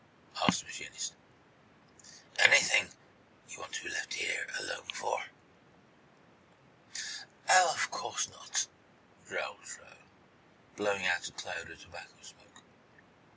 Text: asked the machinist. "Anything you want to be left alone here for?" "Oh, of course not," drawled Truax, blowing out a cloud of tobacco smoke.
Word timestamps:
asked 0.47 0.61
the 0.61 0.65
machinist. 0.65 1.13
"Anything 2.39 2.89
you 3.47 3.59
want 3.59 3.71
to 3.73 3.83
be 3.83 3.91
left 3.91 4.15
alone 4.59 4.77
here 4.79 4.95
for?" 4.95 5.25
"Oh, 7.47 7.71
of 7.75 7.91
course 7.91 8.27
not," 8.29 8.65
drawled 9.27 9.61
Truax, 9.61 9.97
blowing 10.75 11.05
out 11.05 11.27
a 11.29 11.33
cloud 11.33 11.69
of 11.69 11.79
tobacco 11.79 12.15
smoke. 12.23 12.63